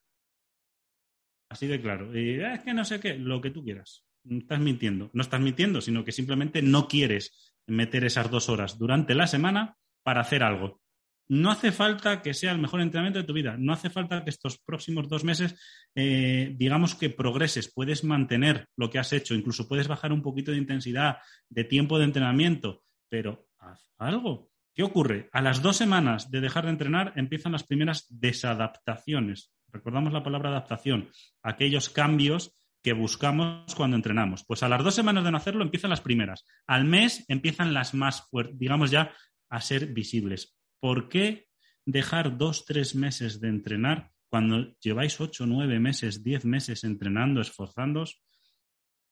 [1.50, 2.16] Así de claro.
[2.18, 4.04] Y "Ah, es que no sé qué, lo que tú quieras.
[4.28, 5.10] Estás mintiendo.
[5.12, 9.76] No estás mintiendo, sino que simplemente no quieres meter esas dos horas durante la semana
[10.04, 10.81] para hacer algo.
[11.28, 13.56] No hace falta que sea el mejor entrenamiento de tu vida.
[13.58, 15.54] No hace falta que estos próximos dos meses,
[15.94, 17.72] eh, digamos que progreses.
[17.72, 19.34] Puedes mantener lo que has hecho.
[19.34, 22.82] Incluso puedes bajar un poquito de intensidad, de tiempo de entrenamiento.
[23.08, 24.50] Pero haz algo.
[24.74, 25.28] ¿Qué ocurre?
[25.32, 29.52] A las dos semanas de dejar de entrenar empiezan las primeras desadaptaciones.
[29.68, 31.10] Recordamos la palabra adaptación.
[31.42, 34.44] Aquellos cambios que buscamos cuando entrenamos.
[34.44, 36.44] Pues a las dos semanas de no hacerlo empiezan las primeras.
[36.66, 39.14] Al mes empiezan las más fuertes, digamos ya,
[39.48, 40.56] a ser visibles.
[40.82, 41.46] ¿Por qué
[41.86, 48.20] dejar dos, tres meses de entrenar cuando lleváis ocho, nueve meses, diez meses entrenando, esforzándoos?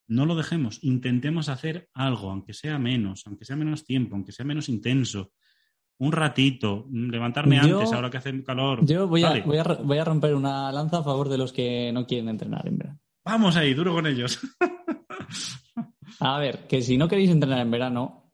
[0.09, 0.83] No lo dejemos.
[0.83, 5.31] Intentemos hacer algo, aunque sea menos, aunque sea menos tiempo, aunque sea menos intenso.
[5.99, 8.85] Un ratito, levantarme Yo- antes, ahora que hace calor.
[8.85, 11.93] Yo voy a, voy, a, voy a romper una lanza a favor de los que
[11.93, 12.99] no quieren entrenar en verano.
[13.25, 14.41] Vamos ahí, duro con ellos.
[16.19, 18.33] A ver, que si no queréis entrenar en verano,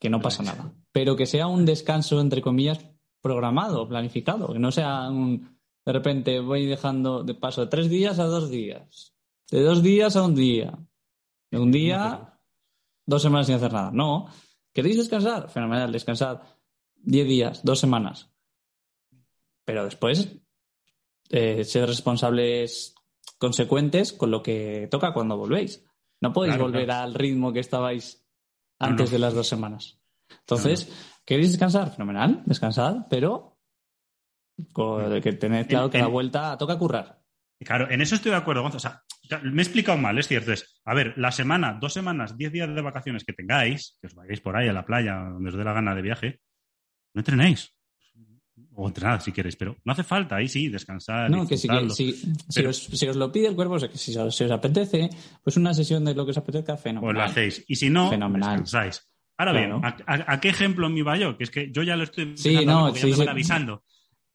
[0.00, 0.72] que no pasa nada.
[0.92, 2.84] Pero que sea un descanso, entre comillas,
[3.20, 4.52] programado, planificado.
[4.52, 5.58] Que no sea un.
[5.84, 9.14] De repente voy dejando de paso de tres días a dos días.
[9.50, 10.78] De dos días a un día.
[11.50, 12.38] De un día,
[13.06, 13.90] dos semanas sin hacer nada.
[13.92, 14.26] No.
[14.72, 15.48] ¿Queréis descansar?
[15.50, 16.40] Fenomenal, descansad.
[16.96, 18.30] Diez días, dos semanas.
[19.64, 20.36] Pero después,
[21.30, 22.94] eh, sed responsables
[23.38, 25.84] consecuentes con lo que toca cuando volvéis.
[26.20, 27.04] No podéis Claro, volver claro.
[27.04, 28.24] al ritmo que estabais
[28.78, 29.12] No, antes no.
[29.14, 29.99] de las dos semanas.
[30.40, 30.90] Entonces,
[31.24, 31.90] ¿queréis descansar?
[31.92, 33.58] Fenomenal, descansad, pero
[34.72, 37.18] con- que tened claro En- que la vuelta toca currar.
[37.62, 38.78] Claro, en eso estoy de acuerdo, Gonzo.
[38.78, 39.02] O sea,
[39.42, 40.52] me he explicado mal, es cierto.
[40.52, 44.14] Es, a ver, la semana, dos semanas, diez días de vacaciones que tengáis, que os
[44.14, 46.40] vayáis por ahí a la playa, donde os dé la gana de viaje,
[47.14, 47.74] no entrenéis.
[48.74, 51.30] O entrenad si queréis, pero no hace falta, ahí sí, descansar.
[51.30, 52.12] No, que si, que- si,
[52.48, 54.50] si os, si os lo pide el cuerpo, o sea, que si os, si os
[54.50, 55.10] apetece,
[55.42, 57.14] pues una sesión de lo que os apetezca, Pues fenomenal.
[57.14, 57.62] lo hacéis.
[57.68, 58.50] Y si no, Fenomenal.
[58.62, 59.09] descansáis.
[59.40, 59.80] Ahora Claro.
[59.80, 61.36] bien, ¿a, a- a qué ejemplo me iba yo?
[61.38, 63.26] Que es que yo ya lo estoy Sí, no, sí, sí.
[63.26, 63.82] avisando.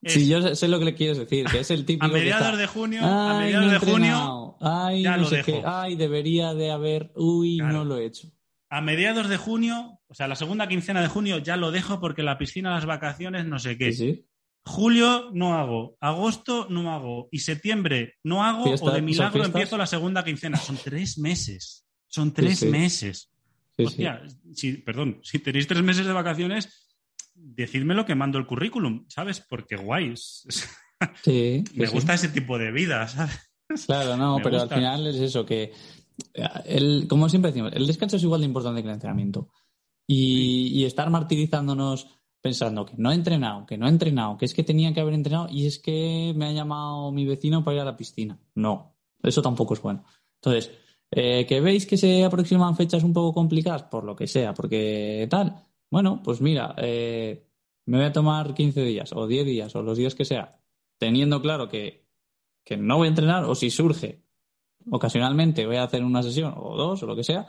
[0.01, 2.45] Es, Sí, yo sé, lo que le quieres decir, que es el típico a mediados
[2.45, 4.57] está, de junio, a mediados no de junio.
[4.61, 5.45] Ay, ya no lo sé dejo.
[5.45, 5.61] qué.
[5.65, 7.11] Ay, debería de haber.
[7.15, 7.73] Uy, Claro.
[7.73, 8.27] no lo he hecho.
[8.69, 12.23] a mediados de junio, o sea, la segunda quincena de junio ya lo dejo porque
[12.23, 13.93] la piscina, las vacaciones, no sé qué.
[13.93, 14.25] Sí.
[14.65, 19.45] Julio no hago, agosto no hago y septiembre no hago Fiesta- o de ¿son milagro
[19.45, 20.57] empiezo la segunda quincena.
[20.57, 21.85] Son tres meses.
[22.07, 23.29] Son tres meses.
[23.77, 23.85] Sí, sí.
[23.85, 24.21] Hostia,
[24.53, 26.85] si, perdón, si tenéis tres meses de vacaciones,
[27.33, 29.41] decidme que mando el currículum, ¿sabes?
[29.41, 30.13] Porque guay.
[30.15, 30.49] Sí,
[31.23, 31.93] sí, me sí.
[31.93, 33.51] gusta ese tipo de vida, ¿sabes?
[33.85, 34.75] Claro, no, Me pero gusta.
[34.75, 35.73] al final es eso, que
[36.33, 39.49] eh, el, como siempre decimos, el descanso es igual de importante que el entrenamiento.
[40.07, 42.07] Y, y estar martirizándonos
[42.41, 45.15] pensando que no he entrenado, que no he entrenado, que es que tenía que haber
[45.15, 48.39] entrenado y es que me ha llamado mi vecino para ir a la piscina.
[48.53, 50.05] No, eso tampoco es bueno.
[50.35, 50.71] Entonces,
[51.15, 55.27] eh, que veis que se aproximan fechas un poco complicadas, por lo que sea, porque
[55.29, 57.47] tal, bueno, pues mira, eh,
[57.85, 60.59] me voy a tomar 15 días o 10 días o los días que sea,
[60.97, 62.05] teniendo claro que
[62.65, 64.23] que no voy a entrenar o si surge
[64.91, 67.47] ocasionalmente voy a hacer una sesión o dos o lo que sea.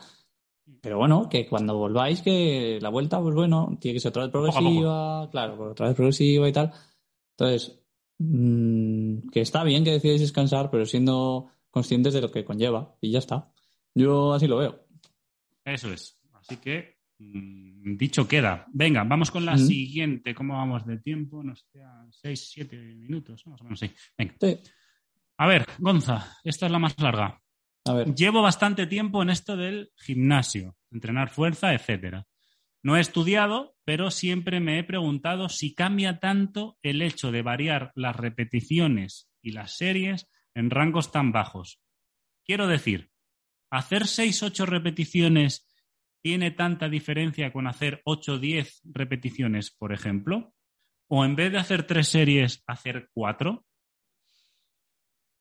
[0.80, 4.32] Pero bueno, que cuando volváis, que la vuelta, pues bueno, tiene que ser otra vez
[4.32, 4.52] poco.
[4.52, 6.72] progresiva, claro, pues otra vez progresiva y tal.
[7.30, 7.80] Entonces,
[8.18, 13.12] mm, que está bien que decidáis descansar, pero siendo conscientes de lo que conlleva y
[13.12, 13.52] ya está.
[13.96, 14.86] Yo así lo veo.
[15.64, 16.20] Eso es.
[16.34, 18.66] Así que, mm, dicho queda.
[18.72, 19.58] Venga, vamos con la Mm.
[19.58, 20.34] siguiente.
[20.34, 21.42] ¿Cómo vamos de tiempo?
[21.42, 23.90] Nos quedan seis, siete minutos, más o menos, sí.
[24.16, 24.34] Venga.
[24.40, 24.58] Sí.
[25.38, 27.40] A ver, Gonza, esta es la más larga.
[27.86, 32.26] A ver, Llevo bastante tiempo en esto del gimnasio, entrenar fuerza, etcétera.
[32.82, 37.92] No he estudiado, pero siempre me he preguntado si cambia tanto el hecho de variar
[37.94, 41.80] las repeticiones y las series en rangos tan bajos.
[42.44, 43.10] Quiero decir,
[43.70, 45.66] ¿hacer 6-8 repeticiones
[46.22, 50.52] tiene tanta diferencia con hacer 8-10 repeticiones, por ejemplo?
[51.08, 53.64] o en vez de hacer tres series, hacer cuatro.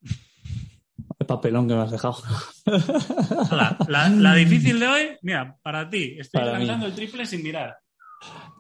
[1.20, 2.18] El papelón que me has dejado.
[3.52, 6.66] La, la- la difícil de hoy, mira, para ti, estoy Para mí.
[6.66, 7.78] lanzando el triple sin mirar.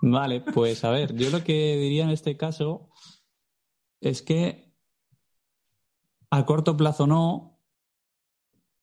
[0.01, 2.89] Vale, pues a ver, yo lo que diría en este caso
[4.01, 4.71] es que
[6.29, 7.54] a corto plazo no,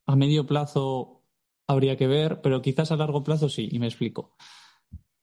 [0.07, 1.23] a medio plazo
[1.67, 4.37] habría que ver, pero quizás a largo plazo sí, y me explico.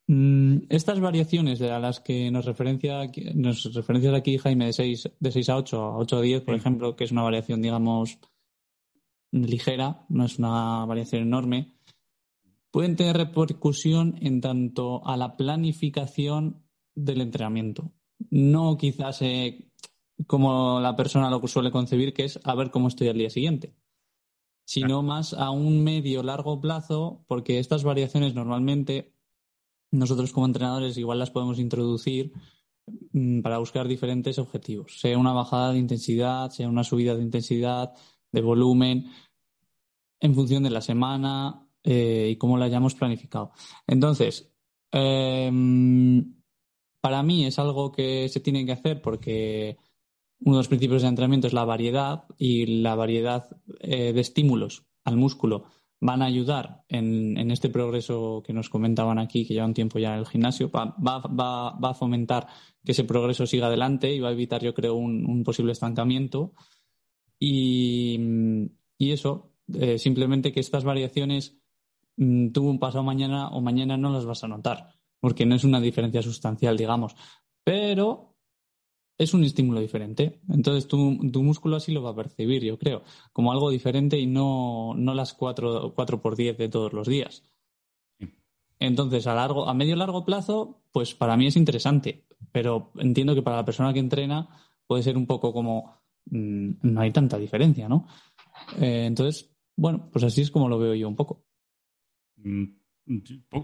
[0.07, 5.11] Mm, Estas variaciones a las que nos referencia aquí, nos referencias aquí, Jaime, de 6,
[5.19, 6.59] de 6 a 8, a 8 a 10, por Sí.
[6.59, 8.17] ejemplo, que es una variación, digamos,
[9.31, 11.75] ligera, no es una variación enorme,
[12.71, 16.63] pueden tener repercusión en tanto a la planificación
[16.95, 17.91] del entrenamiento.
[18.31, 19.71] No quizás eh,
[20.27, 23.75] como la persona lo suele concebir, que es a ver cómo estoy al día siguiente,
[24.69, 29.15] sino más a un medio largo plazo, porque estas variaciones normalmente
[29.89, 32.31] nosotros como entrenadores igual las podemos introducir
[33.11, 37.95] mm, para buscar diferentes objetivos, sea una bajada de intensidad, sea una subida de intensidad,
[38.31, 39.07] de volumen,
[40.19, 43.53] en función de la semana eh, y cómo la hayamos planificado.
[43.87, 44.53] Entonces,
[44.91, 46.35] em,
[47.01, 49.77] para mí es algo que se tiene que hacer porque
[50.41, 53.49] uno de los principios de entrenamiento es la variedad y la variedad
[53.81, 55.65] eh, de estímulos al músculo
[56.01, 60.13] van a ayudar en, este progreso que nos comentaban aquí, que lleva un tiempo ya
[60.13, 62.47] en el gimnasio, va, va- va- va a fomentar
[62.85, 66.53] que ese progreso siga adelante y va a evitar, yo creo, un, un posible estancamiento.
[67.37, 68.17] Y,
[68.97, 71.57] y eso, eh, simplemente que estas variaciones
[72.17, 75.63] mm, tú un pasado mañana o mañana no las vas a notar, porque no es
[75.63, 77.15] una diferencia sustancial, digamos.
[77.63, 78.28] Pero
[79.19, 80.39] es un estímulo diferente.
[80.49, 84.25] Entonces tu, tu músculo así lo va a percibir, yo creo, como algo diferente y
[84.25, 87.43] no, no las 4, cuatro por 10 de todos los días.
[88.79, 93.41] Entonces, a largo, a medio largo plazo, pues para mí es interesante, pero entiendo que
[93.41, 94.47] para la persona que entrena
[94.87, 98.07] puede ser un poco como mm, no hay tanta diferencia, ¿no?
[98.79, 101.45] Eh, entonces, bueno, pues así es como lo veo yo un poco.
[102.37, 102.79] Mm,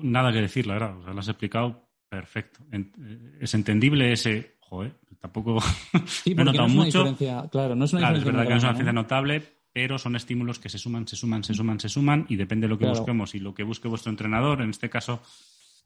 [0.01, 0.97] Nada que decir, la verdad.
[0.97, 2.65] O sea, lo has explicado perfecto.
[2.71, 4.54] Eh, es entendible ese.
[4.69, 5.59] Joder, tampoco.
[6.07, 6.97] Sí, Me he no notado es una mucho.
[6.99, 9.43] diferencia, claro, no es una Claro, es diferencia verdad que no es una grande, notable,
[9.71, 12.69] pero son estímulos que se suman, se suman, se suman, se suman, y depende de
[12.69, 12.97] lo que Claro.
[12.99, 14.61] busquemos y lo que busque vuestro entrenador.
[14.61, 15.21] En este caso,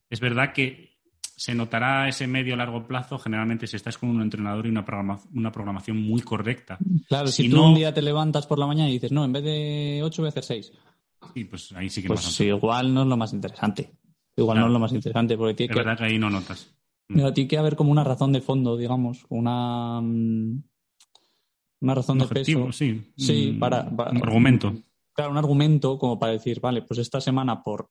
[0.10, 0.98] es verdad que
[1.36, 5.20] se notará ese medio largo plazo generalmente si estáis con un entrenador y una, programa-
[5.34, 6.78] una programación muy correcta.
[6.80, 7.02] ¿no?
[7.08, 9.24] Claro, si, Si tú no- un día te levantas por la mañana y dices, no,
[9.26, 10.72] en vez de 8 voy a hacer 6,
[11.36, 13.92] Y pues ahí sí que pues más sí, igual no es lo más interesante.
[14.38, 14.68] Igual Claro.
[14.68, 16.74] no es lo más interesante, porque tiene Es que, verdad que ahí no notas.
[17.10, 20.64] Mira, tiene que haber como una razón de fondo, digamos, una, mm,
[21.82, 22.78] una razón Un de objetivo, peso.
[22.78, 23.12] sí.
[23.18, 24.74] Sí, Un- para, para- un argumento.
[25.14, 27.90] Claro, un argumento como para decir, vale, pues esta semana por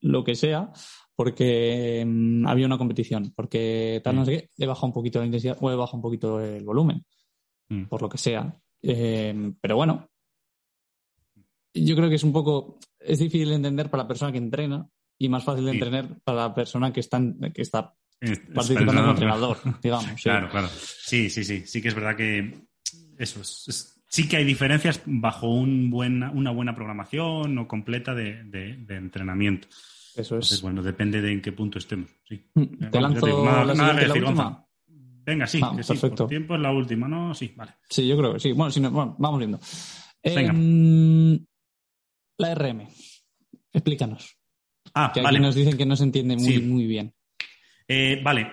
[0.00, 0.72] lo que sea,
[1.14, 5.26] porque mm, había una competición, porque tal, no sé qué, he bajado un poquito la
[5.26, 7.04] intensidad o he bajado un poquito el volumen,
[7.68, 7.84] Mm.
[7.84, 8.52] por lo que sea.
[8.82, 10.08] Eh, pero bueno,
[11.72, 14.86] yo creo que es un poco, es difícil de entender para la persona que entrena
[15.18, 15.76] y más fácil de Sí.
[15.78, 17.20] entender para la persona que está,
[17.54, 18.03] que está Es- es
[18.54, 19.56] participando como entrenador.
[19.56, 20.04] entrenador, digamos.
[20.16, 20.22] sí.
[20.22, 20.68] Claro, claro.
[20.68, 21.62] Sí, sí, sí.
[21.66, 22.54] Sí que es verdad que
[23.18, 28.14] eso es, es- sí que hay diferencias bajo un buena, una buena programación o completa
[28.14, 29.68] de, de- de entrenamiento.
[30.16, 30.62] Eso Entonces, es.
[30.62, 32.08] bueno, depende de en qué punto estemos.
[32.28, 32.38] Sí.
[32.54, 34.66] Te Vamos, ya lanzo digo, nada- la nada siguiente, que la decir, última.
[35.26, 35.88] Venga, sí, Ah, que sí.
[35.88, 36.16] perfecto.
[36.24, 37.34] Por tiempo es la última, ¿no?
[37.34, 37.72] Sí, vale.
[37.88, 38.52] Sí, yo creo que sí.
[38.52, 39.58] Bueno, si no- bueno, vamos viendo.
[40.22, 40.52] Venga.
[40.52, 41.44] Em,
[42.38, 42.86] la RM.
[43.72, 44.36] Explícanos.
[44.94, 45.38] Ah, Que vale.
[45.38, 46.60] aquí nos dicen que no se entiende muy, Sí.
[46.60, 47.13] muy bien.
[47.88, 48.52] Eh, vale.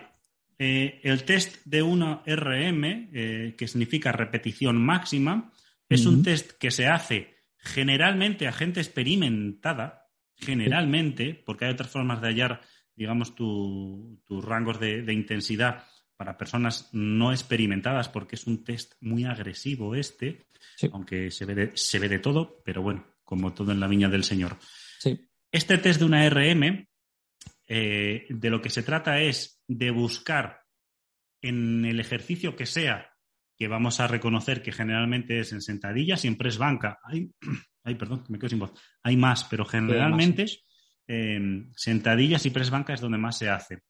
[0.60, 5.52] Eh, el test de una RM, eh, que significa repetición máxima,
[5.90, 12.22] es un test que se hace generalmente a gente experimentada, generalmente, porque hay otras formas
[12.22, 12.62] de hallar,
[12.96, 15.84] digamos, tu- tus rangos de, de intensidad
[16.16, 20.88] para personas no experimentadas, porque es un test muy agresivo este, Sí.
[20.94, 24.10] aunque se ve, de, se ve de todo, pero bueno, como todo en la viña
[24.10, 24.58] del Señor.
[25.00, 25.28] Sí.
[25.52, 26.88] Este test de una RM,
[27.74, 30.64] eh, de lo que se trata es de buscar
[31.42, 33.14] en el ejercicio que sea,
[33.58, 37.00] que vamos a reconocer que generalmente es en sentadillas y en press banca.
[37.02, 37.32] Hay,
[37.86, 38.74] ay, perdón, me quedo sin voz.
[39.04, 40.48] Hay más, pero generalmente
[41.08, 43.84] eh, sentadillas y press banca es donde más se hace.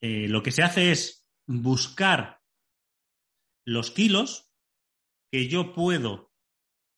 [0.00, 2.40] Eh, lo que se hace es buscar
[3.66, 4.50] los kilos
[5.30, 6.32] que yo puedo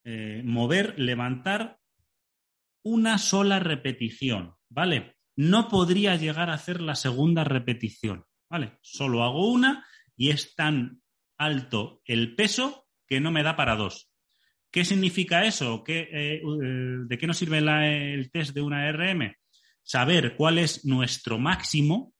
[0.05, 1.81] eh, mover, levantar
[2.85, 5.16] una sola repetición, ¿vale?
[5.37, 8.79] No podría llegar a hacer la segunda repetición, ¿vale?
[8.83, 11.03] Solo hago una y es tan
[11.37, 14.11] alto el peso que no me da para dos.
[14.70, 15.85] ¿Qué significa eso?
[15.85, 16.42] ¿Qué, eh, eh,
[17.07, 19.35] ¿De qué nos sirve el test de una RM?
[19.83, 22.14] Saber cuál es nuestro máximo,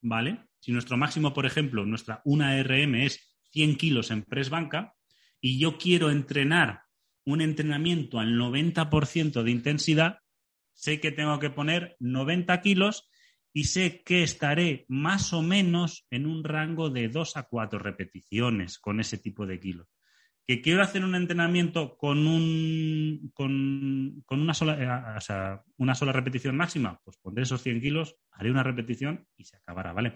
[0.00, 0.48] ¿vale?
[0.60, 4.94] si nuestro máximo, por ejemplo, nuestra una RM es 100 kilos en press banca
[5.40, 6.82] y yo quiero entrenar
[7.24, 10.18] un entrenamiento al 90% de intensidad,
[10.78, 13.10] sé que tengo que poner 90 kilos
[13.52, 18.78] y sé que estaré más o menos en un rango de 2 a 4 repeticiones
[18.78, 19.88] con ese tipo de kilos
[20.48, 26.98] que quiero hacer un entrenamiento con, un, con, una, sola, eh, una sola repetición máxima,
[27.04, 30.14] pues pondré esos 100 kilos, haré una repetición y se acabará, ¿vale?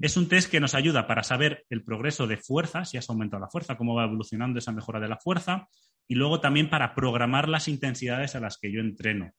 [0.00, 3.42] Es un test que nos ayuda para saber el progreso de fuerza, si has aumentado
[3.42, 5.68] la fuerza, cómo va evolucionando esa mejora de la fuerza,
[6.08, 9.30] y luego también para programar las intensidades a las que yo entreno.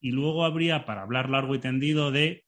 [0.00, 2.44] Y luego habría, para hablar largo y tendido, de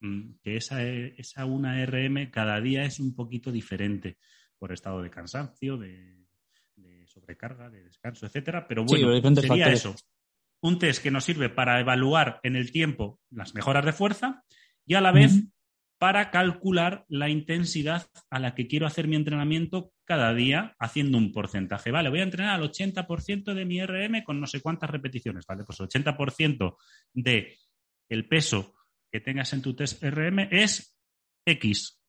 [0.00, 4.18] mm, que esa, esa una RM cada día es un poquito diferente
[4.58, 6.16] por estado de cansancio, de
[7.16, 8.66] sobrecarga, de descanso, etcétera.
[8.68, 9.94] Pero bueno, sería eso.
[10.60, 14.44] Un test que nos sirve para evaluar en el tiempo las mejoras de fuerza
[14.84, 15.44] y a la vez
[15.98, 21.32] para calcular la intensidad a la que quiero hacer mi entrenamiento cada día haciendo un
[21.32, 21.90] porcentaje.
[21.90, 25.44] Vale, voy a entrenar al 80% de mi RM con no sé cuántas repeticiones.
[25.46, 26.76] Vale, pues el 80%
[27.12, 27.58] de
[28.08, 28.74] el peso
[29.10, 30.96] que tengas en tu test RM es
[31.44, 32.00] X.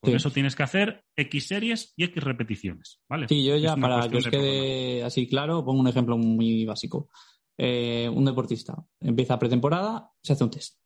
[0.00, 3.28] Por eso tienes que hacer X series y X repeticiones, ¿vale?
[3.28, 7.10] Sí, yo ya, para que os quede así claro, pongo un ejemplo muy básico.
[7.58, 10.78] Eh, un deportista empieza pretemporada, se hace un test.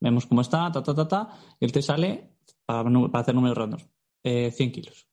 [0.00, 1.28] Vemos cómo está, ta, ta, ta, ta,
[1.60, 3.88] y el test sale para, hacer números randoms.
[4.22, 5.07] 100 eh, kilos.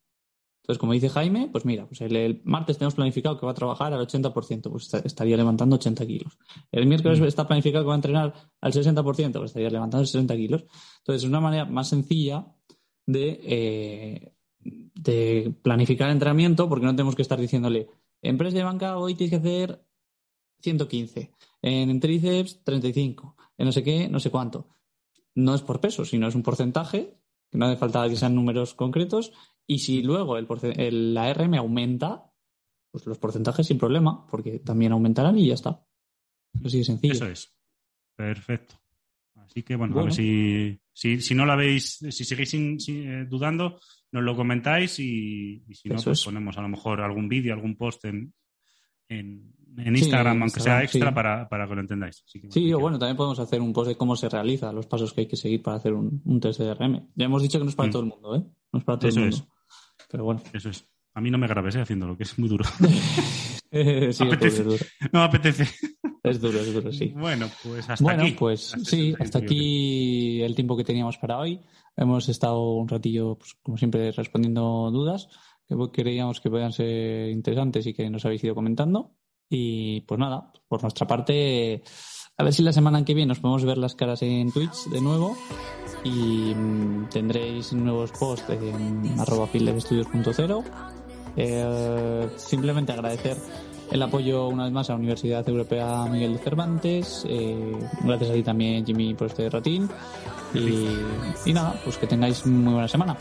[0.65, 3.93] Entonces, como dice Jaime, pues mira, pues el, martes tenemos planificado que va a trabajar
[3.93, 6.39] al 80%, pues estaría levantando 80 kilos.
[6.71, 7.25] El miércoles mm.
[7.25, 10.65] está planificado que va a entrenar al 60%, pues estaría levantando 60 kilos.
[10.97, 12.47] Entonces, es una manera más sencilla
[13.06, 14.34] de, eh,
[14.95, 17.88] de planificar el entrenamiento, porque no tenemos que estar diciéndole,
[18.23, 19.86] en press de banca hoy tienes que hacer
[20.62, 24.67] 115, en tríceps 35, en no sé qué, no sé cuánto.
[25.36, 27.19] No es por peso, sino es un porcentaje,
[27.55, 29.31] que no hace falta que sean números concretos,
[29.65, 32.31] y si luego el, la RM aumenta,
[32.91, 35.81] pues los porcentajes sin problema, porque también aumentarán y ya está.
[36.63, 37.13] Así de sencillo.
[37.13, 37.57] Eso es.
[38.15, 38.75] Perfecto.
[39.35, 43.79] Así que bueno, a ver si, si, no la veis, si seguís eh, dudando,
[44.11, 48.05] nos lo comentáis y, si no, pues ponemos a lo mejor algún vídeo, algún post
[48.05, 48.33] en,
[49.09, 52.23] en, Instagram, aunque sea extra, para, para, que lo entendáis.
[52.49, 55.21] sí, o bueno, también podemos hacer un post de cómo se realiza, los pasos que
[55.21, 57.09] hay que seguir para hacer un, un test de RM.
[57.15, 57.91] Ya hemos dicho que no es para mm.
[57.91, 58.43] todo el mundo, ¿eh?
[58.71, 59.35] No es para todo el mundo.
[59.35, 59.43] Es.
[60.09, 60.41] Pero bueno.
[60.53, 60.87] Eso es.
[61.13, 62.65] A mí no me grabes haciendo lo que es muy duro.
[63.71, 64.61] sí, apetece.
[64.61, 64.85] Es duro.
[65.13, 65.67] No apetece.
[66.23, 67.13] Es duro, es duro, sí.
[67.15, 68.31] Bueno, pues hasta bueno, aquí.
[68.31, 71.61] pues sí, hasta aquí el tiempo que teníamos para hoy.
[71.95, 75.29] Hemos estado un ratillo, pues, como siempre, respondiendo dudas
[75.67, 79.15] que creíamos que podían ser interesantes y que nos habéis ido comentando.
[79.49, 81.84] Y pues nada, por nuestra parte,
[82.38, 85.01] a ver si la semana que viene nos podemos ver las caras en Twitch de
[85.01, 85.38] nuevo
[86.04, 89.49] y mm, tendréis nuevos posts en arroba
[91.38, 93.38] eh, simplemente agradecer
[93.91, 97.25] el apoyo una vez más a la Universidad Europea Miguel de Cervantes.
[97.28, 99.89] Eh, gracias a ti también, Jimmy, por este ratín.
[100.54, 100.88] Y,
[101.49, 103.17] y nada, pues que tengáis muy buena semana.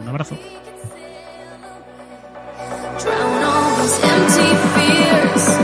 [0.00, 0.36] Un abrazo.
[3.84, 5.63] those empty fears.